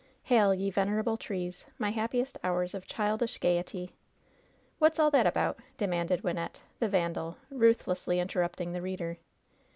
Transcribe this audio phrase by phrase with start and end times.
[0.31, 0.57] —^hail!
[0.59, 1.63] ye venerable trees!
[1.77, 3.93] My happiest hours of childish gay ety
[4.79, 9.19] '""What's all that about?" demanded Wynnette, the vandal, ruthlessly interrupting the reader.